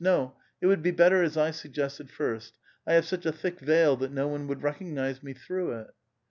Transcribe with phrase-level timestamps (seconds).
[0.03, 2.55] No I it would he better as I suggested first.
[2.87, 5.91] I have such a thick veil that no one would recognize me through it."